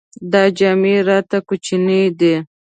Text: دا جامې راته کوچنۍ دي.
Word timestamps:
دا 0.31 0.43
جامې 0.57 0.95
راته 1.09 1.37
کوچنۍ 1.47 2.03
دي. 2.19 2.35